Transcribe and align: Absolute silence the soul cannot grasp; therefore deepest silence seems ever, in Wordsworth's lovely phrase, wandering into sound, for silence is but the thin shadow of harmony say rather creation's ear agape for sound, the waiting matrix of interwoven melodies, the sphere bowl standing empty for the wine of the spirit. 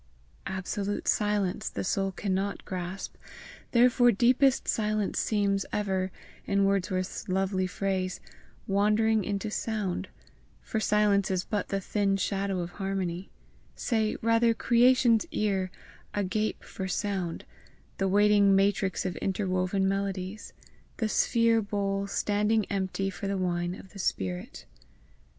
Absolute 0.47 1.07
silence 1.07 1.69
the 1.69 1.83
soul 1.83 2.11
cannot 2.11 2.65
grasp; 2.65 3.13
therefore 3.71 4.11
deepest 4.11 4.67
silence 4.67 5.19
seems 5.19 5.63
ever, 5.71 6.11
in 6.47 6.65
Wordsworth's 6.65 7.29
lovely 7.29 7.67
phrase, 7.67 8.19
wandering 8.65 9.23
into 9.23 9.51
sound, 9.51 10.07
for 10.63 10.79
silence 10.79 11.29
is 11.29 11.43
but 11.43 11.67
the 11.67 11.79
thin 11.79 12.17
shadow 12.17 12.61
of 12.61 12.71
harmony 12.71 13.29
say 13.75 14.17
rather 14.23 14.55
creation's 14.55 15.27
ear 15.29 15.69
agape 16.15 16.63
for 16.63 16.87
sound, 16.87 17.45
the 17.99 18.07
waiting 18.07 18.55
matrix 18.55 19.05
of 19.05 19.15
interwoven 19.17 19.87
melodies, 19.87 20.51
the 20.97 21.07
sphere 21.07 21.61
bowl 21.61 22.07
standing 22.07 22.65
empty 22.71 23.11
for 23.11 23.27
the 23.27 23.37
wine 23.37 23.75
of 23.75 23.93
the 23.93 23.99
spirit. 23.99 24.65